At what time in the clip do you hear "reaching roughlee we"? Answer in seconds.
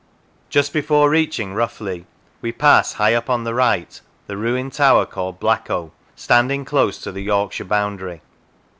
1.11-2.51